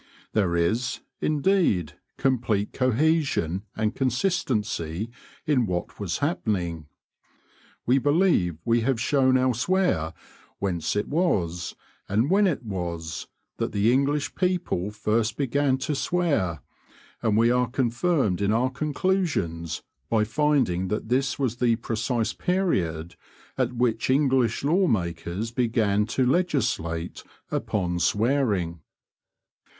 There 0.33 0.55
is, 0.55 1.01
indeed, 1.21 1.93
complete 2.17 2.73
cohesion 2.73 3.65
and 3.75 3.93
consistency 3.93 5.11
in 5.45 5.67
what 5.67 5.99
was 5.99 6.17
happening. 6.17 6.87
We 7.85 7.99
believe 7.99 8.57
we 8.65 8.81
have 8.81 8.99
shown 8.99 9.37
elsewhere 9.37 10.15
whence 10.57 10.95
it 10.95 11.07
was, 11.07 11.75
and 12.09 12.31
when 12.31 12.47
it 12.47 12.63
was, 12.63 13.27
that 13.57 13.73
the 13.73 13.93
English 13.93 14.33
people 14.33 14.89
first 14.89 15.37
began 15.37 15.77
to 15.77 15.93
swear, 15.93 16.61
and 17.21 17.37
we 17.37 17.51
are 17.51 17.69
confirmed 17.69 18.41
in 18.41 18.51
our 18.51 18.71
conclusions 18.71 19.83
by 20.09 20.23
finding 20.23 20.87
that 20.87 21.09
this 21.09 21.37
was 21.37 21.57
the 21.57 21.75
precise 21.75 22.33
period 22.33 23.15
at 23.55 23.73
which 23.73 24.09
English 24.09 24.63
law 24.63 24.87
makers 24.87 25.51
began 25.51 26.07
to 26.07 26.25
legislate 26.25 27.23
upon 27.51 27.99
swearing. 27.99 28.79